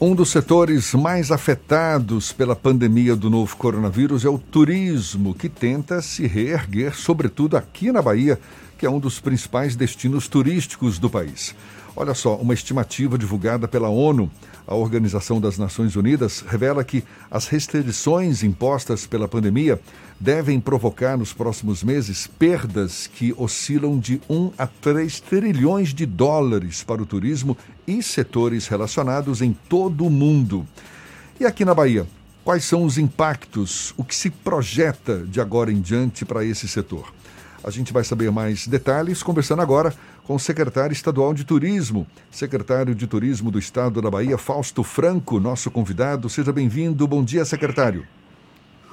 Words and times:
Um 0.00 0.14
dos 0.14 0.28
setores 0.28 0.94
mais 0.94 1.32
afetados 1.32 2.30
pela 2.30 2.54
pandemia 2.54 3.16
do 3.16 3.28
novo 3.28 3.56
coronavírus 3.56 4.24
é 4.24 4.28
o 4.28 4.38
turismo, 4.38 5.34
que 5.34 5.48
tenta 5.48 6.00
se 6.00 6.24
reerguer, 6.24 6.94
sobretudo 6.94 7.56
aqui 7.56 7.90
na 7.90 8.00
Bahia, 8.00 8.38
que 8.78 8.86
é 8.86 8.90
um 8.90 9.00
dos 9.00 9.18
principais 9.18 9.74
destinos 9.74 10.28
turísticos 10.28 11.00
do 11.00 11.10
país. 11.10 11.52
Olha 11.96 12.14
só, 12.14 12.36
uma 12.36 12.54
estimativa 12.54 13.18
divulgada 13.18 13.66
pela 13.66 13.88
ONU, 13.88 14.30
a 14.68 14.74
Organização 14.74 15.40
das 15.40 15.56
Nações 15.56 15.96
Unidas, 15.96 16.44
revela 16.46 16.84
que 16.84 17.02
as 17.30 17.48
restrições 17.48 18.42
impostas 18.44 19.06
pela 19.06 19.26
pandemia 19.26 19.80
devem 20.20 20.60
provocar 20.60 21.16
nos 21.16 21.32
próximos 21.32 21.82
meses 21.82 22.26
perdas 22.26 23.06
que 23.06 23.34
oscilam 23.38 23.98
de 23.98 24.20
1 24.28 24.52
a 24.58 24.66
3 24.66 25.20
trilhões 25.20 25.94
de 25.94 26.04
dólares 26.04 26.84
para 26.84 27.02
o 27.02 27.06
turismo 27.06 27.56
e 27.86 28.02
setores 28.02 28.68
relacionados 28.68 29.40
em 29.40 29.56
todo 29.70 30.04
o 30.04 30.10
mundo. 30.10 30.66
E 31.40 31.46
aqui 31.46 31.64
na 31.64 31.74
Bahia, 31.74 32.06
quais 32.44 32.64
são 32.64 32.84
os 32.84 32.98
impactos, 32.98 33.94
o 33.96 34.04
que 34.04 34.14
se 34.14 34.28
projeta 34.28 35.24
de 35.26 35.40
agora 35.40 35.72
em 35.72 35.80
diante 35.80 36.26
para 36.26 36.44
esse 36.44 36.68
setor? 36.68 37.10
A 37.64 37.70
gente 37.70 37.92
vai 37.92 38.04
saber 38.04 38.30
mais 38.30 38.66
detalhes 38.66 39.22
conversando 39.22 39.62
agora 39.62 39.94
com 40.28 40.34
o 40.34 40.38
secretário 40.38 40.92
estadual 40.92 41.32
de 41.32 41.42
Turismo, 41.42 42.06
secretário 42.30 42.94
de 42.94 43.06
Turismo 43.06 43.50
do 43.50 43.58
Estado 43.58 44.02
da 44.02 44.10
Bahia, 44.10 44.36
Fausto 44.36 44.84
Franco, 44.84 45.40
nosso 45.40 45.70
convidado. 45.70 46.28
Seja 46.28 46.52
bem-vindo. 46.52 47.08
Bom 47.08 47.24
dia, 47.24 47.46
secretário. 47.46 48.06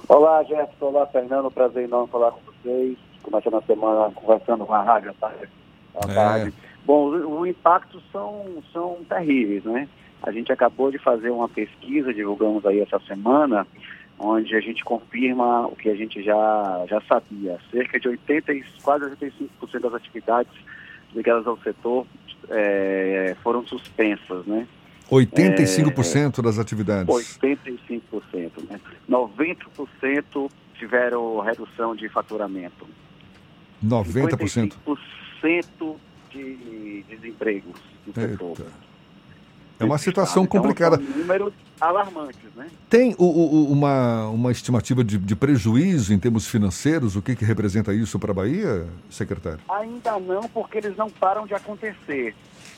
Olá, 0.08 0.42
Jefferson. 0.44 0.86
Olá, 0.86 1.06
Fernando. 1.08 1.52
Prazer 1.52 1.84
enorme 1.84 2.10
falar 2.10 2.32
com 2.32 2.40
vocês. 2.40 2.98
Começando 3.22 3.58
a 3.58 3.62
semana 3.64 4.12
conversando 4.16 4.66
com 4.66 4.74
a 4.74 4.82
rádio 4.82 5.10
à 5.10 5.14
tarde. 5.16 5.50
À 5.96 6.08
tarde. 6.08 6.54
É. 6.58 6.68
Bom, 6.86 7.10
os 7.10 7.50
impactos 7.50 8.02
são, 8.14 8.64
são 8.72 9.00
terríveis, 9.10 9.66
né? 9.66 9.90
A 10.24 10.32
gente 10.32 10.54
acabou 10.54 10.90
de 10.90 10.98
fazer 10.98 11.32
uma 11.32 11.50
pesquisa, 11.50 12.14
divulgamos 12.14 12.66
aí 12.66 12.80
essa 12.80 13.00
semana, 13.00 13.68
onde 14.18 14.56
a 14.56 14.62
gente 14.62 14.86
confirma 14.86 15.68
o 15.68 15.76
que 15.76 15.90
a 15.90 15.96
gente 15.96 16.24
já, 16.24 16.86
já 16.88 17.02
sabia. 17.02 17.60
Cerca 17.70 18.00
de 18.00 18.08
80, 18.08 18.54
quase 18.82 19.04
85% 19.04 19.80
das 19.82 19.94
atividades 19.96 20.54
ligadas 21.16 21.48
ao 21.48 21.58
setor 21.60 22.06
é, 22.50 23.36
foram 23.42 23.66
suspensas, 23.66 24.46
né? 24.46 24.68
85% 25.10 26.40
é, 26.40 26.42
das 26.42 26.60
atividades? 26.60 27.14
85%. 27.16 28.02
Né? 28.70 28.80
90% 29.10 30.52
tiveram 30.78 31.40
redução 31.40 31.96
de 31.96 32.10
faturamento. 32.10 32.88
90%? 33.84 34.74
55% 34.86 35.96
de 36.32 37.06
desempregos 37.08 37.80
no 38.06 38.22
Eita. 38.22 38.32
setor. 38.32 38.58
É 39.80 39.84
uma 39.84 39.98
situação 39.98 40.44
então, 40.44 40.62
complicada. 40.62 40.98
Números 40.98 41.54
alarmantes, 41.80 42.54
né? 42.56 42.68
Tem 42.90 43.16
o, 43.18 43.26
o, 43.26 43.72
uma, 43.72 44.28
uma 44.30 44.52
estimativa 44.52 45.04
de, 45.04 45.18
de, 45.18 45.36
prejuízo 45.36 46.14
em 46.14 46.20
termos 46.20 46.48
financeiros? 46.48 47.16
O 47.16 47.22
que, 47.22 47.36
que 47.36 47.44
representa 47.44 47.94
isso 47.94 48.18
para 48.18 48.32
a 48.32 48.34
Bahia, 48.34 48.88
secretário? 49.10 49.60
Ainda 49.68 50.20
não, 50.20 50.44
porque 50.44 50.78
eles 50.78 50.96
não 50.96 51.10
param 51.10 51.46
de 51.46 51.54
acontecer. 51.54 52.34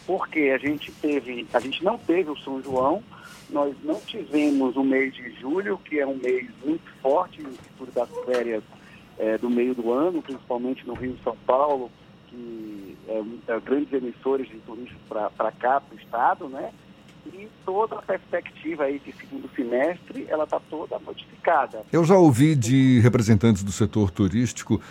Porque 0.06 0.52
a 0.56 0.58
gente 0.58 0.92
teve, 0.94 1.48
a 1.54 1.60
gente 1.60 1.84
não 1.84 1.98
teve 1.98 2.32
o 2.32 2.38
São 2.38 2.62
João, 2.64 3.04
nós 3.50 3.76
não 3.84 4.00
tivemos 4.02 4.76
o 4.76 4.84
mês 4.84 5.14
de 5.14 5.32
julho, 5.40 5.78
que 5.78 6.00
é 6.00 6.08
um 6.08 6.16
mês 6.16 6.50
muito 6.66 6.90
forte 7.02 7.42
no 7.42 7.52
futuro 7.52 7.92
das 7.92 8.10
férias 8.26 8.64
é, 9.18 9.38
do 9.38 9.50
meio 9.50 9.76
do 9.76 9.92
ano, 9.92 10.22
principalmente 10.22 10.86
no 10.88 10.94
Rio 10.94 11.16
e 11.20 11.24
São 11.24 11.36
Paulo, 11.46 11.92
que 12.28 12.98
é, 13.08 13.24
é 13.54 13.60
grandes 13.60 13.92
emissores 13.94 14.48
de 14.48 14.58
turistas 14.60 14.98
para 15.08 15.52
cá, 15.52 15.82
para 15.82 15.96
o 15.96 16.00
estado, 16.00 16.48
né? 16.50 16.72
E 17.34 17.48
toda 17.66 17.96
a 17.96 18.02
perspectiva 18.02 18.86
aí 18.86 19.00
de 19.00 19.12
segundo 19.14 19.50
semestre, 19.56 20.26
ela 20.30 20.44
está 20.44 20.60
toda 20.60 21.00
modificada. 21.00 21.84
Eu 21.92 22.04
já 22.04 22.16
ouvi 22.16 22.56
de 22.56 23.00
representantes 23.00 23.64
do 23.64 23.72
setor 23.72 24.12
turístico, 24.12 24.82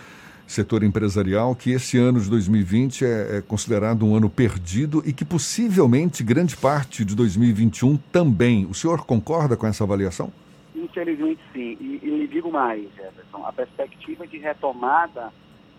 setor 0.47 0.83
empresarial, 0.83 1.55
que 1.55 1.72
esse 1.72 1.99
ano 1.99 2.21
de 2.21 2.31
2020 2.31 3.05
é, 3.05 3.38
é 3.38 3.43
considerado 3.43 4.06
um 4.06 4.15
ano 4.15 4.31
perdido 4.31 5.03
e 5.05 5.12
que 5.12 5.25
possivelmente 5.25 6.22
grande 6.22 6.56
parte 6.56 7.05
de 7.05 7.16
2021 7.16 7.97
também. 8.12 8.66
O 8.66 8.75
senhor 8.75 9.05
concorda 9.05 9.56
com 9.56 9.66
essa 9.66 9.84
avaliação? 9.84 10.32
Infelizmente 10.75 11.41
sim. 11.53 11.77
E, 11.81 12.00
e 12.03 12.11
lhe 12.11 12.28
digo 12.28 12.50
mais, 12.53 12.82
Jefferson, 12.94 13.44
a 13.44 13.53
perspectiva 13.53 14.27
de 14.27 14.38
retomada 14.38 15.32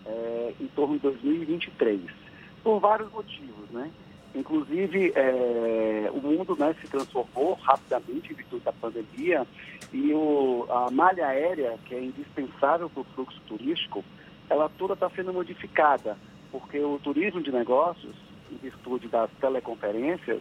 é 0.04 0.54
em 0.60 0.66
torno 0.68 0.96
de 0.96 1.02
2023, 1.02 2.00
por 2.62 2.80
vários 2.80 3.10
motivos, 3.12 3.70
né? 3.70 3.90
Inclusive, 4.34 5.12
é, 5.16 6.10
o 6.12 6.20
mundo 6.20 6.54
né, 6.56 6.74
se 6.80 6.88
transformou 6.88 7.54
rapidamente 7.54 8.32
em 8.32 8.36
virtude 8.36 8.64
da 8.64 8.72
pandemia 8.72 9.46
e 9.92 10.12
o, 10.12 10.66
a 10.68 10.90
malha 10.90 11.26
aérea, 11.26 11.78
que 11.86 11.94
é 11.94 12.02
indispensável 12.02 12.90
para 12.90 13.00
o 13.00 13.06
fluxo 13.14 13.40
turístico, 13.48 14.04
ela 14.50 14.70
toda 14.78 14.94
está 14.94 15.08
sendo 15.10 15.32
modificada, 15.32 16.16
porque 16.52 16.78
o 16.78 16.98
turismo 17.02 17.42
de 17.42 17.50
negócios, 17.50 18.14
em 18.50 18.56
virtude 18.56 19.08
das 19.08 19.30
teleconferências, 19.40 20.40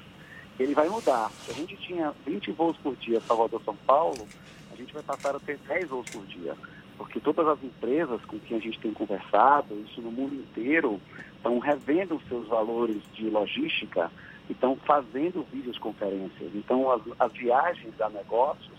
ele 0.60 0.74
vai 0.74 0.90
mudar. 0.90 1.30
Se 1.32 1.52
a 1.52 1.54
gente 1.54 1.76
tinha 1.78 2.14
20 2.26 2.52
voos 2.52 2.78
por 2.78 2.96
dia 2.96 3.22
Salvador-São 3.22 3.76
Paulo, 3.86 4.28
a 4.72 4.76
gente 4.76 4.94
vai 4.94 5.04
passar 5.04 5.36
a 5.36 5.40
ter 5.40 5.58
10 5.68 5.90
voos 5.90 6.10
por 6.10 6.26
dia 6.26 6.56
porque 6.98 7.20
todas 7.20 7.48
as 7.48 7.64
empresas 7.64 8.24
com 8.26 8.40
quem 8.40 8.58
a 8.58 8.60
gente 8.60 8.80
tem 8.80 8.92
conversado, 8.92 9.74
isso 9.88 10.02
no 10.02 10.12
mundo 10.12 10.36
inteiro, 10.36 11.00
estão 11.36 11.60
revendo 11.60 12.22
seus 12.28 12.48
valores 12.48 13.02
de 13.14 13.30
logística 13.30 14.12
e 14.50 14.54
estão 14.54 14.76
fazendo 14.78 15.46
videoconferências. 15.52 16.52
Então, 16.56 16.92
as, 16.92 17.02
as 17.20 17.32
viagens 17.34 18.00
a 18.02 18.10
negócios, 18.10 18.78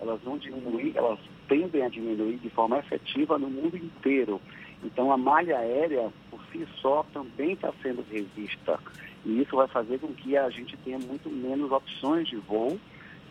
elas 0.00 0.20
vão 0.22 0.38
diminuir, 0.38 0.96
elas 0.96 1.18
tendem 1.46 1.82
a 1.82 1.88
diminuir 1.88 2.38
de 2.38 2.50
forma 2.50 2.78
efetiva 2.78 3.38
no 3.38 3.50
mundo 3.50 3.76
inteiro. 3.76 4.40
Então, 4.82 5.12
a 5.12 5.16
malha 5.16 5.58
aérea, 5.58 6.10
por 6.30 6.40
si 6.52 6.66
só, 6.80 7.04
também 7.12 7.52
está 7.52 7.72
sendo 7.82 8.04
revista. 8.10 8.78
E 9.26 9.42
isso 9.42 9.56
vai 9.56 9.66
fazer 9.68 9.98
com 9.98 10.08
que 10.14 10.36
a 10.36 10.48
gente 10.50 10.76
tenha 10.78 10.98
muito 10.98 11.28
menos 11.28 11.70
opções 11.70 12.28
de 12.28 12.36
voo 12.36 12.78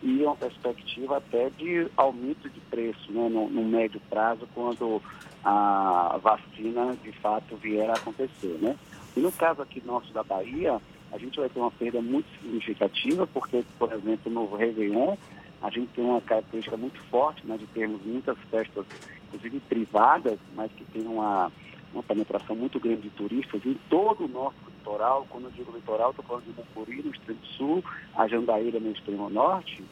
e 0.02 0.22
uma 0.22 0.36
perspectiva 0.36 1.16
até 1.16 1.50
de 1.50 1.88
aumento 1.96 2.48
de 2.48 2.60
preço 2.60 3.10
né, 3.10 3.28
no, 3.28 3.48
no, 3.48 3.64
médio 3.64 4.00
prazo, 4.08 4.48
quando 4.54 5.02
a 5.44 6.18
vacina 6.22 6.96
de 7.02 7.12
fato 7.12 7.56
vier 7.56 7.90
a 7.90 7.94
acontecer. 7.94 8.58
Né? 8.60 8.76
E 9.16 9.20
no 9.20 9.32
caso 9.32 9.62
aqui 9.62 9.82
nosso 9.84 10.12
da 10.12 10.22
Bahia, 10.22 10.80
a 11.10 11.18
gente 11.18 11.38
vai 11.38 11.48
ter 11.48 11.58
uma 11.58 11.70
perda 11.70 12.00
muito 12.00 12.28
significativa, 12.40 13.26
porque, 13.26 13.64
por 13.78 13.92
exemplo, 13.92 14.30
no 14.30 14.54
Réveillon, 14.54 15.16
a 15.62 15.70
gente 15.70 15.88
tem 15.88 16.04
uma 16.04 16.20
característica 16.20 16.76
muito 16.76 17.00
forte 17.10 17.44
né, 17.46 17.56
de 17.56 17.66
termos 17.66 18.00
muitas 18.04 18.38
festas, 18.50 18.84
inclusive 19.26 19.60
privadas, 19.60 20.38
mas 20.54 20.70
que 20.72 20.84
tem 20.84 21.02
uma, 21.02 21.50
uma 21.92 22.02
penetração 22.02 22.54
muito 22.54 22.78
grande 22.78 23.02
de 23.02 23.10
turistas 23.10 23.60
em 23.64 23.74
todo 23.88 24.24
o 24.24 24.28
nosso 24.28 24.67
litoral. 24.88 25.26
Quando 25.28 25.44
eu 25.44 25.50
digo 25.50 25.72
litoral, 25.72 26.10
estou 26.10 26.24
falando 26.24 26.44
de 26.44 26.52
Mucuri, 26.52 27.02
no 27.02 27.10
extremo 27.10 27.44
sul, 27.56 27.84
a 28.16 28.26
Jandaíra, 28.26 28.80
no 28.80 28.90
extremo 28.90 29.28
norte. 29.28 29.84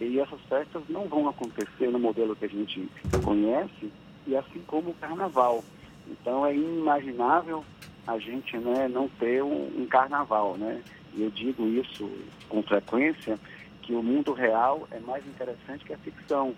E 0.00 0.18
essas 0.18 0.40
festas 0.42 0.82
não 0.88 1.06
vão 1.06 1.28
acontecer 1.28 1.88
no 1.90 1.98
modelo 1.98 2.34
que 2.34 2.46
a 2.46 2.48
gente 2.48 2.88
conhece, 3.22 3.92
e 4.26 4.34
assim 4.34 4.60
como 4.66 4.90
o 4.90 4.94
carnaval. 4.94 5.62
Então 6.08 6.44
é 6.44 6.54
inimaginável 6.54 7.64
a 8.06 8.18
gente 8.18 8.56
né, 8.58 8.88
não 8.88 9.08
ter 9.08 9.42
um, 9.42 9.66
um 9.76 9.86
carnaval. 9.86 10.56
Né? 10.56 10.82
E 11.14 11.22
eu 11.22 11.30
digo 11.30 11.66
isso 11.68 12.10
com 12.48 12.62
frequência, 12.62 13.38
que 13.82 13.92
o 13.92 14.02
mundo 14.02 14.32
real 14.32 14.88
é 14.90 14.98
mais 15.00 15.26
interessante 15.26 15.84
que 15.84 15.92
a 15.92 15.98
ficção. 15.98 16.54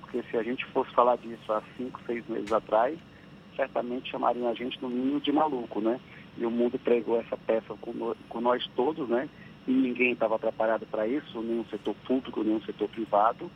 Porque 0.00 0.22
se 0.30 0.36
a 0.36 0.42
gente 0.42 0.64
fosse 0.66 0.92
falar 0.92 1.16
disso 1.16 1.52
há 1.52 1.62
cinco, 1.76 2.00
seis 2.06 2.24
meses 2.28 2.52
atrás, 2.52 2.96
certamente 3.56 4.10
chamariam 4.10 4.48
a 4.48 4.54
gente 4.54 4.80
no 4.80 4.88
mínimo 4.88 5.20
de 5.20 5.32
maluco, 5.32 5.80
né? 5.80 6.00
E 6.36 6.44
o 6.44 6.50
mundo 6.50 6.78
pregou 6.78 7.20
essa 7.20 7.36
peça 7.36 7.74
com, 7.80 8.14
com 8.28 8.40
nós 8.40 8.66
todos, 8.74 9.08
né? 9.08 9.28
E 9.66 9.70
ninguém 9.70 10.12
estava 10.12 10.38
preparado 10.38 10.86
para 10.86 11.06
isso, 11.06 11.38
o 11.38 11.66
setor 11.70 11.94
público, 12.06 12.40
o 12.40 12.64
setor 12.64 12.88
privado, 12.88 13.50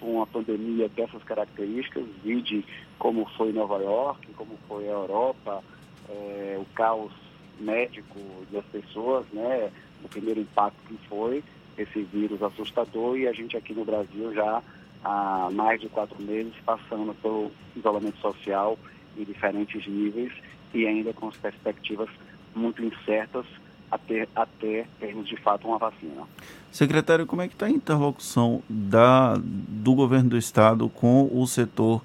com 0.00 0.16
uma 0.16 0.26
pandemia 0.26 0.88
dessas 0.88 1.22
características, 1.22 2.04
vide 2.24 2.64
como 2.98 3.24
foi 3.36 3.52
Nova 3.52 3.80
York, 3.80 4.26
como 4.34 4.58
foi 4.66 4.88
a 4.88 4.92
Europa, 4.92 5.62
é, 6.08 6.58
o 6.58 6.64
caos 6.74 7.12
médico 7.60 8.18
das 8.50 8.64
pessoas, 8.66 9.24
né? 9.32 9.70
O 10.04 10.08
primeiro 10.08 10.40
impacto 10.40 10.80
que 10.88 10.98
foi 11.08 11.44
esse 11.78 12.02
vírus 12.02 12.42
assustador 12.42 13.16
e 13.16 13.28
a 13.28 13.32
gente 13.32 13.56
aqui 13.56 13.72
no 13.72 13.84
Brasil 13.84 14.34
já 14.34 14.62
há 15.04 15.48
mais 15.52 15.80
de 15.80 15.88
quatro 15.88 16.20
meses 16.22 16.52
passando 16.64 17.14
pelo 17.22 17.50
isolamento 17.76 18.18
social 18.18 18.78
em 19.16 19.24
diferentes 19.24 19.86
níveis 19.86 20.32
e 20.74 20.86
ainda 20.86 21.12
com 21.12 21.28
as 21.28 21.36
perspectivas 21.36 22.08
muito 22.54 22.82
incertas 22.84 23.46
até, 23.90 24.26
até 24.34 24.86
termos 24.98 25.28
de 25.28 25.36
fato 25.36 25.68
uma 25.68 25.78
vacina. 25.78 26.22
Secretário, 26.70 27.26
como 27.26 27.42
é 27.42 27.48
que 27.48 27.54
está 27.54 27.66
a 27.66 27.70
interlocução 27.70 28.62
da, 28.68 29.34
do 29.36 29.94
governo 29.94 30.30
do 30.30 30.38
estado 30.38 30.88
com 30.88 31.28
o 31.30 31.46
setor 31.46 32.00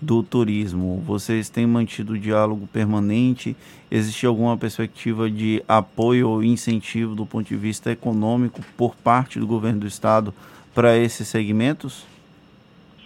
do 0.00 0.22
turismo? 0.22 1.02
Vocês 1.04 1.50
têm 1.50 1.66
mantido 1.66 2.16
diálogo 2.16 2.68
permanente? 2.68 3.56
Existe 3.90 4.24
alguma 4.24 4.56
perspectiva 4.56 5.28
de 5.28 5.62
apoio 5.66 6.28
ou 6.28 6.44
incentivo 6.44 7.16
do 7.16 7.26
ponto 7.26 7.48
de 7.48 7.56
vista 7.56 7.90
econômico 7.90 8.60
por 8.76 8.94
parte 8.94 9.40
do 9.40 9.46
governo 9.46 9.80
do 9.80 9.86
estado 9.88 10.32
para 10.72 10.96
esses 10.96 11.26
segmentos? 11.26 12.06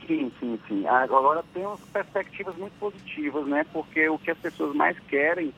Sim, 0.06 0.31
sim, 0.38 0.58
sim. 0.69 0.87
Agora 0.87 1.42
temos 1.52 1.81
perspectivas 1.92 2.56
muito 2.56 2.75
positivas, 2.78 3.46
né? 3.46 3.66
Porque 3.72 4.08
o 4.08 4.19
que 4.19 4.31
as 4.31 4.38
pessoas 4.38 4.75
mais 4.76 4.99
querem 5.08 5.52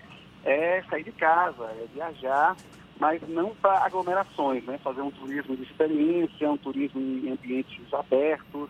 é 0.44 0.82
sair 0.88 1.04
de 1.04 1.12
casa, 1.12 1.64
é 1.64 1.86
viajar, 1.92 2.56
mas 2.98 3.20
não 3.28 3.54
para 3.54 3.84
aglomerações, 3.84 4.64
né? 4.64 4.78
Fazer 4.82 5.00
um 5.02 5.10
turismo 5.10 5.56
de 5.56 5.62
experiência, 5.62 6.50
um 6.50 6.56
turismo 6.56 7.00
em 7.00 7.30
ambientes 7.30 7.92
abertos. 7.92 8.68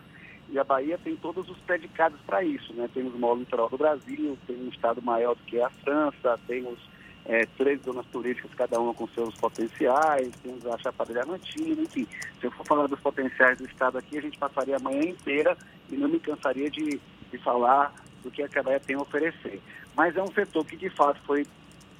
E 0.51 0.57
a 0.57 0.63
Bahia 0.63 0.97
tem 0.97 1.15
todos 1.15 1.47
os 1.49 1.57
predicados 1.59 2.19
para 2.25 2.43
isso, 2.43 2.73
né? 2.73 2.89
Temos 2.93 3.13
o 3.13 3.19
maior 3.19 3.37
litoral 3.37 3.69
do 3.69 3.77
Brasil, 3.77 4.37
tem 4.47 4.55
um 4.55 4.69
estado 4.69 5.01
maior 5.01 5.35
do 5.35 5.43
que 5.43 5.61
a 5.61 5.69
França, 5.69 6.39
temos 6.47 6.79
é, 7.25 7.45
três 7.57 7.81
zonas 7.83 8.05
turísticas, 8.07 8.51
cada 8.55 8.79
uma 8.79 8.93
com 8.93 9.07
seus 9.09 9.35
potenciais, 9.35 10.31
temos 10.41 10.65
a 10.65 10.77
Chapada 10.79 11.13
Diamantina, 11.13 11.81
enfim. 11.81 12.07
Se 12.39 12.47
eu 12.47 12.51
for 12.51 12.65
falar 12.65 12.87
dos 12.87 12.99
potenciais 12.99 13.57
do 13.59 13.65
estado 13.65 13.97
aqui, 13.97 14.17
a 14.17 14.21
gente 14.21 14.37
passaria 14.37 14.77
a 14.77 14.79
manhã 14.79 15.03
inteira 15.03 15.55
e 15.91 15.95
não 15.95 16.09
me 16.09 16.19
cansaria 16.19 16.69
de, 16.69 16.99
de 17.31 17.37
falar 17.39 17.93
do 18.23 18.31
que 18.31 18.41
a 18.41 18.63
Bahia 18.63 18.79
tem 18.79 18.95
a 18.95 19.01
oferecer. 19.01 19.61
Mas 19.95 20.15
é 20.15 20.23
um 20.23 20.31
setor 20.31 20.65
que, 20.65 20.77
de 20.77 20.89
fato, 20.89 21.19
foi 21.25 21.45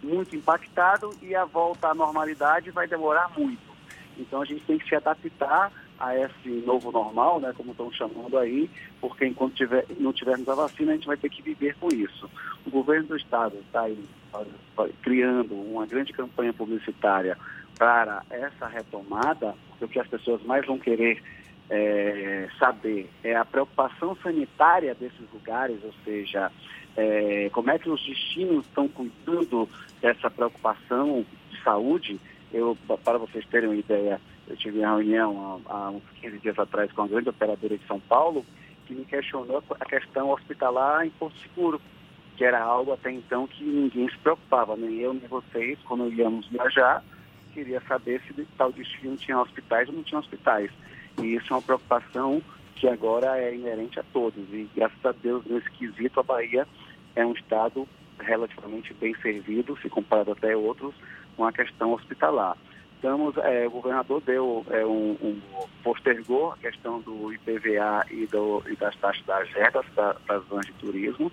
muito 0.01 0.35
impactado 0.35 1.15
e 1.21 1.35
a 1.35 1.45
volta 1.45 1.89
à 1.89 1.95
normalidade 1.95 2.71
vai 2.71 2.87
demorar 2.87 3.29
muito. 3.37 3.69
Então 4.17 4.41
a 4.41 4.45
gente 4.45 4.63
tem 4.65 4.77
que 4.77 4.87
se 4.87 4.95
adaptar 4.95 5.71
a 5.99 6.17
esse 6.17 6.49
novo 6.65 6.91
normal, 6.91 7.41
né, 7.41 7.53
como 7.55 7.71
estão 7.71 7.91
chamando 7.91 8.37
aí, 8.37 8.69
porque 9.01 9.25
enquanto 9.25 9.55
tiver, 9.55 9.85
não 9.99 10.13
tivermos 10.13 10.47
a 10.47 10.55
vacina, 10.55 10.93
a 10.93 10.95
gente 10.95 11.07
vai 11.07 11.17
ter 11.17 11.29
que 11.29 11.41
viver 11.41 11.75
com 11.75 11.89
isso. 11.89 12.29
O 12.65 12.69
governo 12.69 13.07
do 13.07 13.17
estado 13.17 13.57
está 13.57 13.85
criando 15.01 15.53
uma 15.55 15.85
grande 15.85 16.13
campanha 16.13 16.53
publicitária 16.53 17.37
para 17.77 18.23
essa 18.29 18.67
retomada, 18.67 19.55
o 19.81 19.87
que 19.87 19.99
as 19.99 20.07
pessoas 20.07 20.41
mais 20.43 20.65
vão 20.65 20.77
querer 20.77 21.21
é, 21.69 22.49
saber 22.57 23.09
é 23.23 23.35
a 23.35 23.45
preocupação 23.45 24.15
sanitária 24.23 24.95
desses 24.95 25.31
lugares, 25.33 25.77
ou 25.83 25.93
seja, 26.03 26.51
é, 26.97 27.49
como 27.51 27.69
é 27.71 27.79
que 27.79 27.89
os 27.89 28.03
destinos 28.05 28.65
estão 28.65 28.87
cuidando 28.87 29.69
dessa 30.01 30.29
preocupação 30.29 31.25
de 31.49 31.61
saúde. 31.63 32.19
Eu, 32.51 32.77
para 33.03 33.17
vocês 33.17 33.45
terem 33.45 33.69
uma 33.69 33.75
ideia, 33.75 34.19
eu 34.47 34.57
tive 34.57 34.79
uma 34.79 34.95
reunião 34.95 35.61
há, 35.67 35.73
há 35.73 35.89
uns 35.91 36.03
15 36.21 36.39
dias 36.39 36.57
atrás 36.57 36.91
com 36.91 37.03
a 37.03 37.07
grande 37.07 37.29
operadora 37.29 37.77
de 37.77 37.85
São 37.85 37.99
Paulo, 37.99 38.45
que 38.87 38.93
me 38.93 39.05
questionou 39.05 39.63
a 39.79 39.85
questão 39.85 40.31
hospitalar 40.31 41.05
em 41.05 41.11
Porto 41.11 41.37
Seguro, 41.39 41.79
que 42.35 42.43
era 42.43 42.61
algo 42.61 42.93
até 42.93 43.11
então 43.11 43.45
que 43.45 43.63
ninguém 43.63 44.09
se 44.09 44.17
preocupava, 44.17 44.75
nem 44.75 44.99
eu 44.99 45.13
nem 45.13 45.27
vocês, 45.27 45.77
quando 45.85 46.11
íamos 46.11 46.47
viajar, 46.47 47.03
queria 47.53 47.81
saber 47.81 48.21
se 48.21 48.47
tal 48.57 48.71
destino 48.71 49.17
tinha 49.17 49.39
hospitais 49.39 49.87
ou 49.89 49.95
não 49.95 50.03
tinha 50.03 50.19
hospitais. 50.19 50.71
E 51.21 51.35
isso 51.35 51.53
é 51.53 51.55
uma 51.55 51.61
preocupação 51.61 52.41
que 52.75 52.87
agora 52.87 53.37
é 53.37 53.53
inerente 53.53 53.99
a 53.99 54.03
todos. 54.13 54.41
E 54.51 54.69
graças 54.73 55.05
a 55.05 55.11
Deus, 55.11 55.45
nesse 55.45 55.69
quesito, 55.71 56.19
a 56.19 56.23
Bahia 56.23 56.65
é 57.19 57.25
um 57.25 57.33
estado 57.33 57.87
relativamente 58.19 58.93
bem 58.93 59.15
servido, 59.21 59.77
se 59.81 59.89
comparado 59.89 60.31
até 60.31 60.55
outros, 60.55 60.93
com 61.35 61.45
a 61.45 61.51
questão 61.51 61.93
hospitalar. 61.93 62.57
Estamos, 62.95 63.37
é, 63.37 63.65
o 63.67 63.71
governador 63.71 64.21
deu 64.21 64.65
é, 64.69 64.85
um, 64.85 65.11
um, 65.21 65.41
postergou 65.83 66.51
a 66.51 66.57
questão 66.57 66.99
do 66.99 67.33
IPVA 67.33 68.05
e, 68.11 68.25
do, 68.27 68.61
e 68.67 68.75
das 68.75 68.95
taxas 68.97 69.25
das 69.25 69.49
retas 69.51 69.85
para 69.95 70.17
as 70.27 70.45
zonas 70.47 70.65
de 70.65 70.73
turismo. 70.73 71.31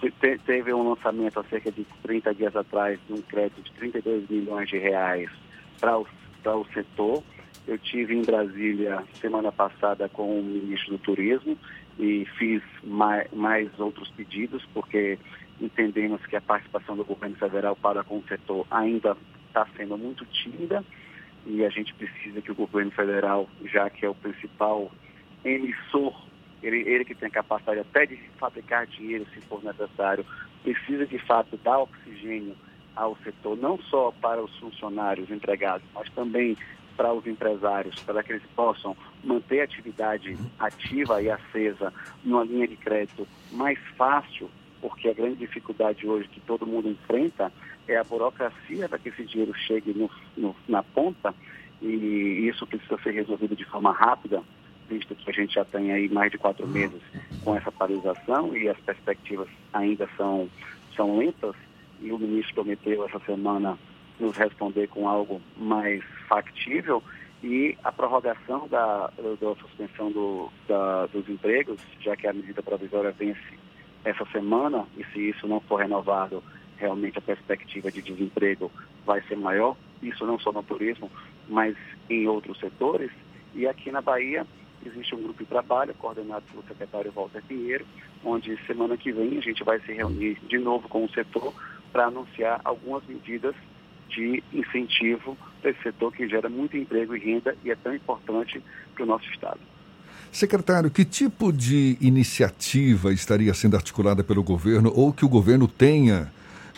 Te, 0.00 0.38
teve 0.44 0.72
um 0.72 0.88
lançamento 0.90 1.38
há 1.38 1.44
cerca 1.44 1.70
de 1.70 1.84
30 2.02 2.34
dias 2.34 2.56
atrás 2.56 2.98
de 3.06 3.12
um 3.12 3.22
crédito 3.22 3.62
de 3.62 3.72
32 3.72 4.28
milhões 4.28 4.68
de 4.68 4.78
reais 4.78 5.30
para 5.80 5.96
o, 5.96 6.06
o 6.44 6.66
setor. 6.74 7.22
Eu 7.68 7.78
tive 7.78 8.14
em 8.14 8.22
Brasília 8.22 9.02
semana 9.20 9.52
passada 9.52 10.08
com 10.08 10.40
o 10.40 10.42
ministro 10.42 10.92
do 10.92 10.98
Turismo 10.98 11.56
e 11.98 12.26
fiz 12.38 12.62
mais, 12.82 13.30
mais 13.32 13.68
outros 13.78 14.10
pedidos, 14.10 14.64
porque 14.74 15.18
entendemos 15.60 16.24
que 16.26 16.36
a 16.36 16.40
participação 16.40 16.96
do 16.96 17.04
governo 17.04 17.36
federal 17.36 17.74
para 17.76 18.04
com 18.04 18.18
o 18.18 18.24
setor 18.28 18.66
ainda 18.70 19.16
está 19.48 19.66
sendo 19.76 19.96
muito 19.96 20.24
tímida. 20.26 20.84
E 21.46 21.64
a 21.64 21.70
gente 21.70 21.94
precisa 21.94 22.42
que 22.42 22.50
o 22.50 22.54
governo 22.54 22.90
federal, 22.90 23.48
já 23.64 23.88
que 23.88 24.04
é 24.04 24.08
o 24.08 24.14
principal 24.14 24.90
emissor, 25.44 26.26
ele, 26.62 26.78
ele 26.88 27.04
que 27.04 27.14
tem 27.14 27.28
a 27.28 27.30
capacidade 27.30 27.80
até 27.80 28.04
de 28.04 28.16
fabricar 28.38 28.86
dinheiro 28.86 29.26
se 29.32 29.40
for 29.42 29.62
necessário, 29.62 30.26
precisa 30.62 31.06
de 31.06 31.18
fato 31.20 31.56
dar 31.58 31.78
oxigênio 31.78 32.56
ao 32.96 33.16
setor, 33.18 33.56
não 33.56 33.78
só 33.78 34.10
para 34.20 34.42
os 34.42 34.58
funcionários 34.58 35.30
empregados, 35.30 35.86
mas 35.94 36.08
também 36.10 36.56
para 36.96 37.12
os 37.12 37.26
empresários, 37.26 38.00
para 38.00 38.22
que 38.22 38.32
eles 38.32 38.42
possam 38.54 38.96
manter 39.22 39.60
a 39.60 39.64
atividade 39.64 40.36
ativa 40.58 41.22
e 41.22 41.30
acesa 41.30 41.92
numa 42.24 42.44
linha 42.44 42.66
de 42.66 42.76
crédito 42.76 43.26
mais 43.52 43.78
fácil, 43.96 44.50
porque 44.80 45.08
a 45.08 45.12
grande 45.12 45.36
dificuldade 45.36 46.06
hoje 46.06 46.28
que 46.28 46.40
todo 46.40 46.66
mundo 46.66 46.88
enfrenta 46.88 47.52
é 47.86 47.96
a 47.96 48.04
burocracia 48.04 48.88
para 48.88 48.98
que 48.98 49.10
esse 49.10 49.24
dinheiro 49.24 49.54
chegue 49.54 49.92
no, 49.92 50.10
no, 50.36 50.56
na 50.68 50.82
ponta 50.82 51.34
e 51.80 52.48
isso 52.48 52.66
precisa 52.66 52.98
ser 53.02 53.12
resolvido 53.12 53.54
de 53.54 53.64
forma 53.64 53.92
rápida, 53.92 54.42
visto 54.88 55.14
que 55.14 55.30
a 55.30 55.32
gente 55.32 55.54
já 55.54 55.64
tem 55.64 55.92
aí 55.92 56.08
mais 56.08 56.30
de 56.30 56.38
quatro 56.38 56.66
meses 56.66 57.00
com 57.44 57.56
essa 57.56 57.70
paralisação 57.70 58.56
e 58.56 58.68
as 58.68 58.78
perspectivas 58.78 59.48
ainda 59.72 60.08
são, 60.16 60.48
são 60.94 61.18
lentas 61.18 61.54
e 62.00 62.10
o 62.12 62.18
ministro 62.18 62.54
prometeu 62.54 63.04
essa 63.04 63.18
semana 63.20 63.78
nos 64.18 64.36
responder 64.36 64.88
com 64.88 65.08
algo 65.08 65.40
mais 65.56 66.02
factível 66.28 67.02
e 67.42 67.76
a 67.84 67.92
prorrogação 67.92 68.66
da, 68.68 69.10
da 69.40 69.54
suspensão 69.56 70.10
do, 70.10 70.50
da, 70.66 71.06
dos 71.06 71.28
empregos, 71.28 71.80
já 72.00 72.16
que 72.16 72.26
a 72.26 72.32
medida 72.32 72.62
provisória 72.62 73.12
vence 73.12 73.58
essa 74.04 74.24
semana, 74.26 74.86
e 74.96 75.04
se 75.04 75.30
isso 75.30 75.46
não 75.46 75.60
for 75.60 75.76
renovado, 75.76 76.42
realmente 76.76 77.18
a 77.18 77.22
perspectiva 77.22 77.90
de 77.90 78.02
desemprego 78.02 78.70
vai 79.04 79.20
ser 79.22 79.36
maior, 79.36 79.76
isso 80.02 80.24
não 80.26 80.38
só 80.38 80.52
no 80.52 80.62
turismo, 80.62 81.10
mas 81.48 81.76
em 82.08 82.26
outros 82.26 82.58
setores. 82.58 83.10
E 83.54 83.66
aqui 83.66 83.90
na 83.90 84.00
Bahia 84.00 84.46
existe 84.84 85.14
um 85.14 85.22
grupo 85.22 85.42
de 85.42 85.48
trabalho 85.48 85.94
coordenado 85.94 86.44
pelo 86.50 86.62
secretário 86.64 87.12
Walter 87.12 87.42
Pinheiro, 87.42 87.86
onde 88.24 88.56
semana 88.66 88.96
que 88.96 89.12
vem 89.12 89.38
a 89.38 89.40
gente 89.40 89.64
vai 89.64 89.80
se 89.80 89.92
reunir 89.92 90.38
de 90.48 90.58
novo 90.58 90.88
com 90.88 91.04
o 91.04 91.10
setor 91.10 91.52
para 91.92 92.06
anunciar 92.06 92.60
algumas 92.64 93.04
medidas 93.06 93.54
de 94.08 94.42
incentivo 94.52 95.36
para 95.60 95.70
esse 95.70 95.82
setor 95.82 96.12
que 96.12 96.28
gera 96.28 96.48
muito 96.48 96.76
emprego 96.76 97.14
e 97.16 97.18
renda 97.18 97.56
e 97.64 97.70
é 97.70 97.76
tão 97.76 97.94
importante 97.94 98.62
para 98.94 99.04
o 99.04 99.06
nosso 99.06 99.28
Estado. 99.30 99.60
Secretário, 100.32 100.90
que 100.90 101.04
tipo 101.04 101.52
de 101.52 101.96
iniciativa 102.00 103.12
estaria 103.12 103.54
sendo 103.54 103.76
articulada 103.76 104.22
pelo 104.22 104.42
governo 104.42 104.92
ou 104.94 105.12
que 105.12 105.24
o 105.24 105.28
governo 105.28 105.66
tenha 105.66 106.30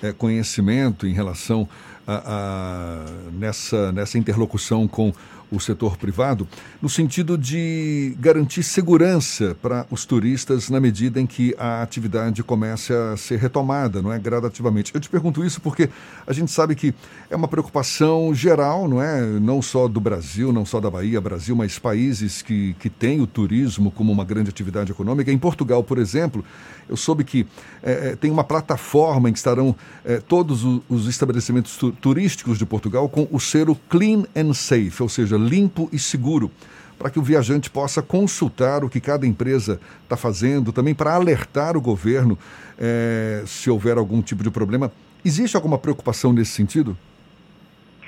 é, 0.02 0.12
conhecimento 0.12 1.06
em 1.06 1.12
relação 1.12 1.68
a, 2.06 2.22
a, 2.24 3.30
nessa, 3.32 3.92
nessa 3.92 4.16
interlocução 4.16 4.86
com 4.86 5.12
o 5.50 5.58
setor 5.58 5.96
privado, 5.96 6.46
no 6.80 6.88
sentido 6.88 7.38
de 7.38 8.16
garantir 8.18 8.62
segurança 8.62 9.56
para 9.60 9.86
os 9.90 10.04
turistas 10.04 10.68
na 10.68 10.80
medida 10.80 11.20
em 11.20 11.26
que 11.26 11.54
a 11.58 11.82
atividade 11.82 12.42
comece 12.42 12.92
a 12.92 13.16
ser 13.16 13.38
retomada, 13.38 14.02
não 14.02 14.12
é, 14.12 14.18
gradativamente. 14.18 14.94
Eu 14.94 15.00
te 15.00 15.08
pergunto 15.08 15.44
isso 15.44 15.60
porque 15.60 15.88
a 16.26 16.32
gente 16.32 16.50
sabe 16.50 16.74
que 16.74 16.94
é 17.30 17.36
uma 17.36 17.48
preocupação 17.48 18.34
geral, 18.34 18.88
não 18.88 19.02
é, 19.02 19.22
não 19.22 19.62
só 19.62 19.88
do 19.88 20.00
Brasil, 20.00 20.52
não 20.52 20.66
só 20.66 20.80
da 20.80 20.90
Bahia, 20.90 21.20
Brasil, 21.20 21.56
mas 21.56 21.78
países 21.78 22.42
que, 22.42 22.74
que 22.74 22.90
têm 22.90 23.20
o 23.20 23.26
turismo 23.26 23.90
como 23.90 24.12
uma 24.12 24.24
grande 24.24 24.50
atividade 24.50 24.92
econômica. 24.92 25.32
Em 25.32 25.38
Portugal, 25.38 25.82
por 25.82 25.98
exemplo, 25.98 26.44
eu 26.88 26.96
soube 26.96 27.24
que 27.24 27.46
é, 27.82 28.16
tem 28.16 28.30
uma 28.30 28.44
plataforma 28.44 29.28
em 29.28 29.32
que 29.32 29.38
estarão 29.38 29.74
é, 30.04 30.18
todos 30.18 30.62
os 30.88 31.06
estabelecimentos 31.06 31.76
tu 31.76 31.92
turísticos 31.92 32.58
de 32.58 32.66
Portugal 32.66 33.08
com 33.08 33.28
o 33.30 33.38
selo 33.38 33.78
Clean 33.88 34.24
and 34.34 34.54
Safe, 34.54 35.02
ou 35.02 35.08
seja, 35.08 35.37
limpo 35.38 35.88
e 35.92 35.98
seguro, 35.98 36.50
para 36.98 37.10
que 37.10 37.18
o 37.18 37.22
viajante 37.22 37.70
possa 37.70 38.02
consultar 38.02 38.84
o 38.84 38.88
que 38.88 39.00
cada 39.00 39.26
empresa 39.26 39.80
está 40.02 40.16
fazendo, 40.16 40.72
também 40.72 40.94
para 40.94 41.14
alertar 41.14 41.76
o 41.76 41.80
governo 41.80 42.38
é, 42.78 43.42
se 43.46 43.70
houver 43.70 43.96
algum 43.96 44.20
tipo 44.20 44.42
de 44.42 44.50
problema. 44.50 44.90
Existe 45.24 45.56
alguma 45.56 45.78
preocupação 45.78 46.32
nesse 46.32 46.52
sentido? 46.52 46.96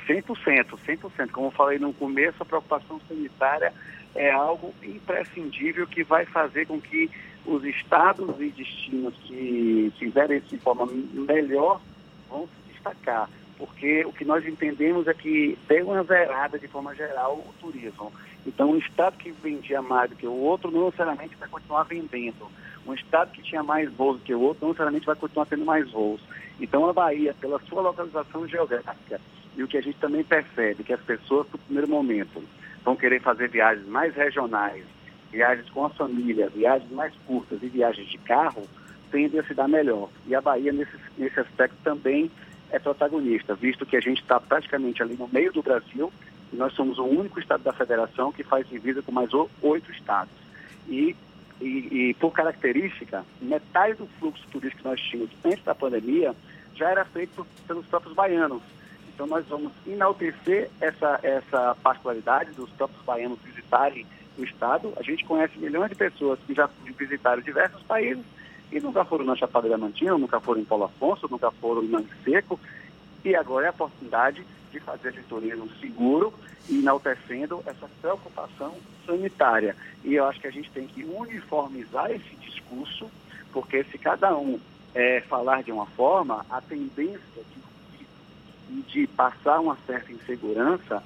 100%, 0.09 0.77
100%. 0.87 1.31
Como 1.31 1.47
eu 1.49 1.51
falei 1.53 1.79
no 1.79 1.93
começo, 1.93 2.43
a 2.43 2.45
preocupação 2.45 3.01
sanitária 3.09 3.73
é 4.15 4.31
algo 4.33 4.75
imprescindível 4.83 5.87
que 5.87 6.03
vai 6.03 6.27
fazer 6.27 6.67
com 6.67 6.81
que 6.81 7.09
os 7.47 7.65
estados 7.65 8.29
e 8.41 8.51
destinos 8.51 9.15
que 9.25 9.93
fizerem 9.99 10.39
isso 10.39 10.49
de 10.49 10.59
forma 10.59 10.87
melhor 10.87 11.81
vão 12.29 12.47
se 12.47 12.73
destacar 12.73 13.29
porque 13.61 14.07
o 14.07 14.12
que 14.12 14.25
nós 14.25 14.47
entendemos 14.47 15.07
é 15.07 15.12
que 15.12 15.59
deu 15.69 15.88
uma 15.88 16.02
zerada 16.02 16.59
de 16.59 16.67
forma 16.67 16.95
geral 16.95 17.35
o 17.35 17.55
turismo. 17.61 18.11
Então, 18.47 18.71
um 18.71 18.79
estado 18.79 19.19
que 19.19 19.31
vendia 19.31 19.83
mais 19.83 20.09
do 20.09 20.17
que 20.17 20.26
o 20.26 20.33
outro 20.33 20.71
não 20.71 20.87
necessariamente 20.87 21.37
vai 21.37 21.47
continuar 21.47 21.83
vendendo. 21.83 22.49
Um 22.87 22.95
estado 22.95 23.33
que 23.33 23.43
tinha 23.43 23.62
mais 23.62 23.93
voos 23.93 24.19
que 24.23 24.35
o 24.35 24.40
outro 24.40 24.62
não 24.62 24.69
necessariamente 24.71 25.05
vai 25.05 25.14
continuar 25.14 25.45
tendo 25.45 25.67
mais 25.67 25.90
voos. 25.90 26.23
Então, 26.59 26.88
a 26.88 26.93
Bahia, 26.95 27.35
pela 27.38 27.61
sua 27.69 27.83
localização 27.83 28.49
geográfica, 28.49 29.21
e 29.55 29.62
o 29.62 29.69
que 29.69 29.76
a 29.76 29.83
gente 29.83 29.99
também 29.99 30.25
percebe, 30.25 30.83
que 30.83 30.95
as 30.95 31.02
pessoas, 31.02 31.47
no 31.52 31.59
primeiro 31.59 31.88
momento, 31.88 32.43
vão 32.83 32.97
querer 32.97 33.21
fazer 33.21 33.50
viagens 33.50 33.87
mais 33.87 34.14
regionais, 34.14 34.87
viagens 35.31 35.69
com 35.69 35.85
a 35.85 35.90
família, 35.90 36.49
viagens 36.49 36.90
mais 36.93 37.12
curtas 37.26 37.62
e 37.62 37.67
viagens 37.67 38.09
de 38.09 38.17
carro, 38.17 38.67
tendem 39.11 39.38
a 39.38 39.45
se 39.45 39.52
dar 39.52 39.69
melhor. 39.69 40.09
E 40.26 40.35
a 40.35 40.40
Bahia, 40.40 40.73
nesse, 40.73 40.97
nesse 41.19 41.38
aspecto, 41.38 41.76
também 41.85 42.31
é 42.71 42.79
protagonista, 42.79 43.55
visto 43.55 43.87
que 43.87 43.97
a 43.97 44.00
gente 44.00 44.21
está 44.21 44.39
praticamente 44.41 45.03
ali 45.03 45.17
no 45.17 45.29
meio 45.29 45.53
do 45.53 45.62
Brasil 45.62 46.12
e 46.53 46.57
nós 46.57 46.73
somos 46.75 46.99
o 46.99 47.05
único 47.05 47.39
estado 47.39 47.62
da 47.62 47.73
federação 47.73 48.33
que 48.33 48.43
faz 48.43 48.69
divisa 48.69 49.03
com 49.03 49.12
mais 49.12 49.31
oito 49.62 49.91
estados. 49.93 50.33
E, 50.89 51.15
e, 51.61 51.67
e, 51.67 52.15
por 52.15 52.33
característica, 52.33 53.25
metade 53.41 53.95
do 53.95 54.07
fluxo 54.19 54.45
turístico 54.50 54.83
que 54.83 54.89
nós 54.89 55.00
tínhamos 55.00 55.31
antes 55.45 55.65
da 55.65 55.75
pandemia 55.75 56.35
já 56.75 56.91
era 56.91 57.05
feito 57.05 57.47
pelos 57.67 57.87
próprios 57.87 58.15
baianos. 58.15 58.62
Então 59.15 59.27
nós 59.27 59.47
vamos 59.47 59.73
enaltecer 59.87 60.71
essa, 60.81 61.21
essa 61.23 61.77
particularidade 61.83 62.53
dos 62.53 62.71
próprios 62.71 63.05
baianos 63.05 63.39
visitarem 63.45 64.07
o 64.39 64.45
estado. 64.45 64.93
A 64.97 65.03
gente 65.03 65.25
conhece 65.25 65.59
milhões 65.59 65.91
de 65.91 65.95
pessoas 65.95 66.39
que 66.47 66.55
já 66.55 66.69
visitaram 66.99 67.43
diversos 67.43 67.83
países 67.83 68.25
e 68.73 68.81
nunca 68.81 69.05
foram 69.05 69.25
na 69.25 69.37
Chapada 69.37 69.69
Diamantina, 69.69 70.17
nunca 70.17 70.41
foram 70.41 70.61
em 70.61 70.65
Paulo 70.65 70.85
Afonso, 70.85 71.29
nunca 71.31 71.50
foram 71.50 71.83
em 71.83 71.89
Mangue 71.89 72.11
Seco. 72.25 72.59
E 73.25 73.35
agora 73.35 73.67
é 73.67 73.69
a 73.69 73.73
oportunidade 73.73 74.45
de 74.71 74.81
fazer 74.81 75.11
esse 75.11 75.23
turismo 75.23 75.69
seguro 75.81 76.33
e 76.69 76.79
enaltecendo 76.79 77.62
essa 77.67 77.89
preocupação 78.00 78.75
sanitária. 79.05 79.77
E 80.05 80.15
eu 80.15 80.25
acho 80.25 80.41
que 80.41 80.47
a 80.47 80.53
gente 80.53 80.71
tem 80.71 80.87
que 80.87 81.05
uniformizar 81.05 82.11
esse 82.11 82.37
discurso, 82.37 83.11
porque 83.53 83.83
se 83.85 83.99
cada 83.99 84.37
um 84.37 84.59
é, 84.95 85.21
falar 85.23 85.62
de 85.62 85.73
uma 85.73 85.87
forma, 85.87 86.47
a 86.49 86.61
tendência 86.61 87.21
de, 88.69 88.83
de 88.83 89.07
passar 89.09 89.61
uma 89.61 89.77
certa 89.87 90.12
insegurança 90.12 91.03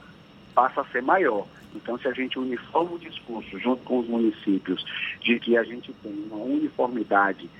passa 0.54 0.80
a 0.80 0.84
ser 0.86 1.02
maior. 1.02 1.46
Então, 1.74 1.98
se 1.98 2.06
a 2.06 2.12
gente 2.12 2.38
uniforma 2.38 2.92
o 2.92 2.98
discurso 2.98 3.58
junto 3.58 3.82
com 3.82 3.98
os 3.98 4.08
municípios 4.08 4.84
de 5.20 5.38
que 5.40 5.56
a 5.56 5.64
gente 5.64 5.92
tem 5.94 6.12
uma 6.30 6.42
uniformidade 6.44 7.50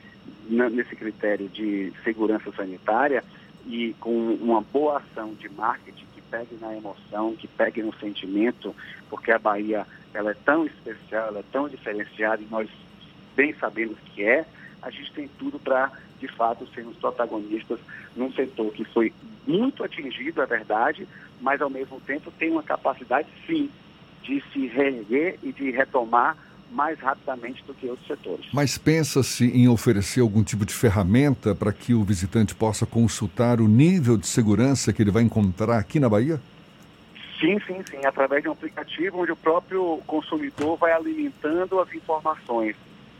nesse 0.48 0.94
critério 0.94 1.48
de 1.48 1.92
segurança 2.04 2.52
sanitária 2.52 3.24
e 3.66 3.94
com 3.98 4.34
uma 4.34 4.60
boa 4.60 4.98
ação 4.98 5.34
de 5.34 5.48
marketing 5.48 6.04
que 6.14 6.20
pegue 6.30 6.56
na 6.60 6.76
emoção, 6.76 7.34
que 7.34 7.48
pegue 7.48 7.82
no 7.82 7.94
sentimento, 7.94 8.74
porque 9.08 9.32
a 9.32 9.38
Bahia 9.38 9.86
ela 10.12 10.30
é 10.30 10.36
tão 10.44 10.64
especial, 10.64 11.28
ela 11.28 11.40
é 11.40 11.44
tão 11.50 11.68
diferenciada 11.68 12.42
e 12.42 12.46
nós 12.50 12.68
bem 13.34 13.52
sabemos 13.54 13.98
que 14.14 14.22
é, 14.22 14.44
a 14.84 14.90
gente 14.90 15.10
tem 15.12 15.28
tudo 15.38 15.58
para, 15.58 15.90
de 16.20 16.28
fato, 16.28 16.68
sermos 16.74 16.96
protagonistas 16.96 17.80
num 18.14 18.30
setor 18.32 18.70
que 18.72 18.84
foi 18.84 19.12
muito 19.46 19.82
atingido, 19.82 20.42
é 20.42 20.46
verdade, 20.46 21.08
mas 21.40 21.60
ao 21.60 21.70
mesmo 21.70 22.00
tempo 22.00 22.30
tem 22.30 22.50
uma 22.50 22.62
capacidade, 22.62 23.28
sim, 23.46 23.70
de 24.22 24.42
se 24.52 24.66
reerguer 24.66 25.38
e 25.42 25.52
de 25.52 25.70
retomar 25.70 26.36
mais 26.70 26.98
rapidamente 26.98 27.62
do 27.64 27.72
que 27.72 27.88
outros 27.88 28.06
setores. 28.06 28.46
Mas 28.52 28.76
pensa-se 28.76 29.46
em 29.46 29.68
oferecer 29.68 30.20
algum 30.20 30.42
tipo 30.42 30.64
de 30.64 30.74
ferramenta 30.74 31.54
para 31.54 31.72
que 31.72 31.94
o 31.94 32.02
visitante 32.02 32.54
possa 32.54 32.84
consultar 32.84 33.60
o 33.60 33.68
nível 33.68 34.16
de 34.16 34.26
segurança 34.26 34.92
que 34.92 35.00
ele 35.00 35.10
vai 35.10 35.22
encontrar 35.22 35.78
aqui 35.78 36.00
na 36.00 36.08
Bahia? 36.08 36.40
Sim, 37.38 37.60
sim, 37.66 37.82
sim. 37.88 38.04
Através 38.04 38.42
de 38.42 38.48
um 38.48 38.52
aplicativo 38.52 39.20
onde 39.20 39.30
o 39.30 39.36
próprio 39.36 40.00
consumidor 40.06 40.76
vai 40.76 40.92
alimentando 40.92 41.78
as 41.80 41.92
informações, 41.92 42.74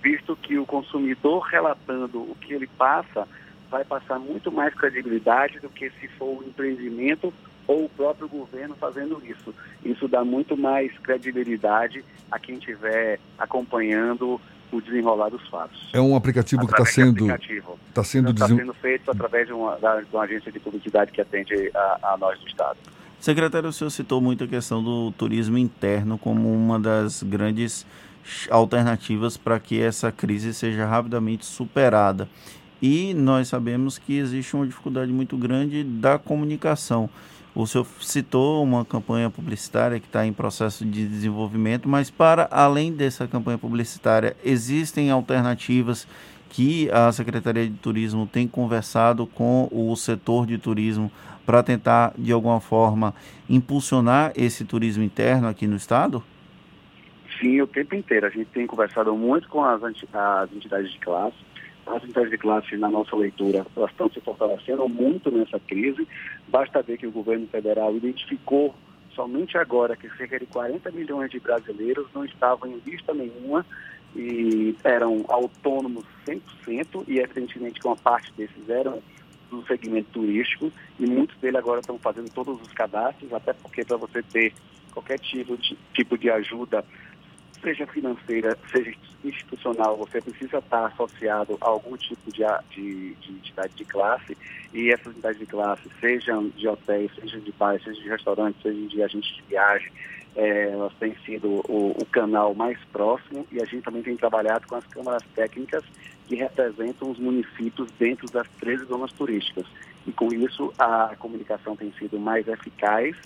visto 0.05 0.37
que 0.37 0.59
o 0.59 0.67
consumidor 0.67 1.41
relatando 1.41 2.21
o 2.21 2.37
que 2.39 2.53
ele 2.53 2.67
passa 2.67 3.27
vai 3.71 3.83
passar 3.83 4.19
muito 4.19 4.53
mais 4.53 4.75
credibilidade 4.75 5.59
do 5.61 5.71
que 5.71 5.91
se 5.99 6.07
for 6.09 6.43
um 6.43 6.47
empreendimento 6.47 7.33
ou 7.67 7.87
o 7.87 7.89
próprio 7.89 8.29
governo 8.29 8.75
fazendo 8.75 9.23
isso. 9.25 9.55
Isso 9.83 10.07
dá 10.07 10.23
muito 10.23 10.59
mais 10.59 10.93
credibilidade 10.99 12.05
a 12.31 12.39
quem 12.39 12.57
estiver 12.57 13.19
acompanhando 13.39 14.39
o 14.71 14.81
desenrolar 14.83 15.31
dos 15.31 15.49
fatos. 15.49 15.89
É 15.95 16.01
um 16.01 16.15
aplicativo 16.15 16.67
que 16.67 16.73
está 16.73 16.85
sendo 16.85 17.31
está 17.31 18.05
sendo, 18.05 18.35
tá 18.35 18.47
sendo 18.47 18.75
feito 18.75 19.11
através 19.11 19.47
de 19.47 19.55
uma, 19.55 19.77
da, 19.77 20.03
de 20.03 20.09
uma 20.13 20.25
agência 20.25 20.53
de 20.53 20.61
publicidade 20.61 21.13
que 21.13 21.21
atende 21.21 21.71
a, 21.75 22.13
a 22.13 22.17
nós 22.19 22.39
do 22.41 22.47
estado. 22.47 22.77
Secretário, 23.19 23.71
o 23.71 23.73
senhor 23.73 23.89
citou 23.89 24.21
muito 24.21 24.45
a 24.45 24.47
questão 24.47 24.83
do 24.83 25.11
turismo 25.13 25.57
interno 25.57 26.19
como 26.19 26.53
uma 26.53 26.79
das 26.79 27.23
grandes 27.23 27.87
alternativas 28.51 29.37
para 29.37 29.59
que 29.59 29.81
essa 29.81 30.11
crise 30.11 30.53
seja 30.55 30.87
rapidamente 30.87 31.45
superada. 31.45 32.29
E 32.81 33.15
nós 33.15 33.49
sabemos 33.49 33.99
que 33.99 34.19
existe 34.19 34.55
uma 34.55 34.67
dificuldade 34.67 35.13
muito 35.13 35.37
grande 35.37 35.83
da 35.83 36.19
comunicação. 36.19 37.09
O 37.55 37.67
senhor 37.67 37.87
citou 38.01 38.65
uma 38.65 38.85
campanha 38.85 39.31
publicitária 39.31 40.01
que 40.01 40.07
está 40.07 40.27
em 40.27 40.33
processo 40.33 40.85
de 40.85 41.07
desenvolvimento, 41.07 41.89
mas 41.89 42.11
para 42.11 42.49
além 42.51 42.93
dessa 42.93 43.29
campanha 43.29 43.57
publicitária, 43.57 44.37
existem 44.45 45.11
alternativas 45.11 46.07
que 46.51 46.91
a 46.91 47.11
Secretaria 47.13 47.69
de 47.69 47.75
Turismo 47.75 48.27
tem 48.27 48.49
conversado 48.49 49.27
com 49.27 49.69
o 49.71 49.95
setor 49.95 50.47
de 50.47 50.59
turismo 50.59 51.11
para 51.47 51.63
tentar, 51.63 52.13
de 52.19 52.33
alguma 52.33 52.61
forma, 52.61 53.15
impulsionar 53.49 54.33
esse 54.35 54.65
turismo 54.65 55.03
interno 55.03 55.47
aqui 55.47 55.67
no 55.67 55.77
Estado? 55.77 56.23
Sim, 57.41 57.61
o 57.61 57.67
tempo 57.67 57.95
inteiro. 57.95 58.27
A 58.27 58.31
gente 58.31 58.47
tem 58.47 58.67
conversado 58.67 59.15
muito 59.17 59.49
com 59.49 59.65
as, 59.65 59.83
as 59.83 60.53
entidades 60.53 60.93
de 60.93 60.99
classe, 60.99 61.37
as 61.87 62.03
entidades 62.03 62.31
de 62.31 62.39
classe, 62.39 62.77
na 62.77 62.89
nossa 62.89 63.15
leitura, 63.15 63.67
elas 63.77 63.91
estão 63.91 64.11
se 64.11 64.21
fortalecendo 64.21 64.89
muito 64.89 65.31
nessa 65.31 65.61
crise. 65.61 66.07
Basta 66.49 66.83
ver 66.83 66.99
que 66.99 67.07
o 67.07 67.13
governo 67.13 67.47
federal 67.49 67.95
identificou 67.95 68.75
somente 69.15 69.57
agora 69.57 69.97
que 69.97 70.09
cerca 70.17 70.39
de 70.39 70.47
40 70.47 70.91
milhões 70.91 71.31
de 71.31 71.39
brasileiros 71.39 72.07
não 72.15 72.25
estavam 72.25 72.69
em 72.69 72.81
lista 72.85 73.15
nenhuma 73.15 73.65
e 74.15 74.75
eram 74.83 75.25
autônomos 75.29 76.05
100% 76.27 77.05
e 77.07 77.19
evidentemente 77.19 77.81
que 77.81 77.87
uma 77.87 77.97
parte 77.97 78.33
desses 78.37 78.69
eram 78.69 79.03
do 79.51 79.65
segmento 79.67 80.09
turístico 80.13 80.73
e 80.99 81.07
muitos 81.07 81.37
deles 81.39 81.57
agora 81.57 81.81
estão 81.81 81.99
fazendo 81.99 82.31
todos 82.33 82.61
os 82.61 82.73
cadastros, 82.73 83.33
até 83.33 83.53
porque 83.53 83.85
para 83.85 83.97
você 83.97 84.23
ter 84.23 84.53
qualquer 84.93 85.19
tipo 85.19 85.57
de, 85.57 85.77
tipo 85.93 86.17
de 86.19 86.31
ajuda 86.31 86.85
seja 87.65 87.87
financeira, 87.87 88.57
seja 88.71 88.93
institucional, 89.25 89.97
você 89.97 90.21
precisa 90.21 90.59
estar 90.59 90.87
associado 90.87 91.57
a 91.61 91.69
algum 91.69 91.97
tipo 91.97 92.31
de, 92.31 92.43
de, 92.71 93.15
de 93.15 93.33
entidade 93.33 93.73
de 93.75 93.85
classe 93.85 94.37
e 94.73 94.93
essas 94.93 95.09
entidades 95.09 95.39
de 95.39 95.47
classe, 95.47 95.83
sejam 95.99 96.49
de 96.51 96.69
hotéis, 96.69 97.11
sejam 97.15 97.41
de 97.41 97.51
bares, 97.53 97.83
sejam 97.83 98.03
de 98.03 98.09
restaurantes, 98.09 98.63
sejam 98.63 98.87
de 98.87 99.03
agentes 99.03 99.35
de 99.35 99.43
viagem, 99.49 99.91
é, 100.37 100.71
elas 100.73 100.93
têm 100.95 101.15
sido 101.25 101.49
o, 101.69 101.97
o, 101.97 102.07
canal 102.07 102.55
mais 102.55 102.79
próximo 102.93 103.47
e 103.51 103.63
a 103.63 103.65
gente 103.65 103.83
também 103.83 104.03
tem 104.03 104.17
trabalhado 104.17 104.67
com 104.67 104.75
as 104.75 104.87
câmaras 104.87 105.23
técnicas 105.35 105.85
que 106.27 106.35
representam 106.35 107.11
os 107.11 107.19
municípios 107.19 107.91
dentro 107.99 108.29
das 108.31 108.49
13 108.61 108.85
zonas 108.85 109.13
turísticas. 109.13 109.65
E 110.07 110.13
com 110.13 110.29
isso 110.33 110.73
a 110.79 111.15
comunicação 111.19 111.77
tem 111.77 111.93
sido 111.99 112.19
mais 112.19 112.47
eficaz 112.47 113.17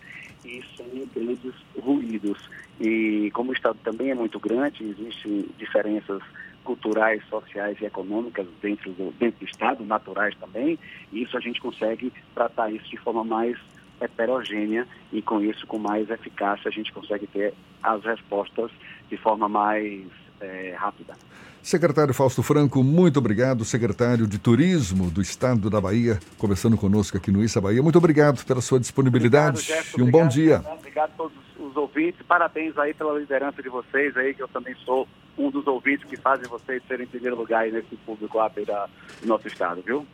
e 0.45 0.63
sem 0.77 1.09
grandes 1.15 1.55
ruídos. 1.81 2.39
E 2.81 3.31
como 3.33 3.51
o 3.51 3.55
Estado 3.55 3.79
também 3.83 4.11
é 4.11 4.15
muito 4.15 4.39
grande, 4.39 4.85
existem 4.85 5.47
diferenças 5.59 6.23
culturais, 6.65 7.23
sociais 7.29 7.81
e 7.81 7.87
econômicas 7.87 8.47
dentro 8.61 8.93
do, 8.93 9.11
dentro 9.19 9.41
do 9.41 9.47
Estado, 9.47 9.85
naturais 9.85 10.35
também, 10.39 10.79
e 11.11 11.23
isso 11.23 11.37
a 11.37 11.41
gente 11.41 11.61
consegue 11.61 12.13
tratar 12.35 12.71
isso 12.71 12.89
de 12.91 12.99
forma 12.99 13.25
mais 13.25 13.57
heterogênea 14.01 14.87
e 15.11 15.23
com 15.23 15.41
isso, 15.41 15.67
com 15.67 15.79
mais 15.79 16.11
eficácia, 16.11 16.69
a 16.69 16.73
gente 16.73 16.93
consegue 16.93 17.27
ter 17.27 17.55
as 17.83 18.05
respostas 18.05 18.71
de 19.09 19.17
forma 19.17 19.49
mais 19.49 20.07
é, 20.41 20.75
rápida. 20.77 21.15
Secretário 21.63 22.15
Fausto 22.15 22.43
Franco, 22.43 22.83
muito 22.83 23.19
obrigado. 23.19 23.65
Secretário 23.65 24.27
de 24.27 24.39
Turismo 24.39 25.11
do 25.11 25.21
Estado 25.21 25.69
da 25.69 25.81
Bahia, 25.81 26.19
conversando 26.39 26.77
conosco 26.77 27.17
aqui 27.17 27.31
no 27.31 27.43
Issa 27.43 27.61
Bahia. 27.61 27.83
Muito 27.83 27.99
obrigado 27.99 28.45
pela 28.45 28.61
sua 28.61 28.81
disponibilidade 28.81 29.59
obrigado, 29.59 29.77
Jeff, 29.77 29.99
e 29.99 30.01
um 30.01 30.05
obrigado, 30.05 30.23
bom 30.23 30.29
dia. 30.29 30.65
Obrigado 30.73 31.11
a 31.11 31.17
todos 31.17 31.37
os 31.59 31.77
ouvintes. 31.77 32.23
Parabéns 32.27 32.77
aí 32.79 32.95
pela 32.95 33.19
liderança 33.19 33.63
de 33.63 33.69
vocês 33.69 34.17
aí, 34.17 34.33
que 34.33 34.43
eu 34.43 34.49
também 34.49 34.75
sou 34.85 35.07
um 35.37 35.51
dos 35.51 35.67
ouvintes 35.67 36.09
que 36.09 36.17
fazem 36.17 36.49
vocês 36.49 36.83
serem 36.89 37.05
em 37.07 37.09
primeiro 37.09 37.37
lugar 37.37 37.63
aí 37.63 37.73
nesse 37.73 37.97
público 37.97 38.39
do 38.39 39.27
nosso 39.27 39.47
estado, 39.47 39.83
viu? 39.83 40.07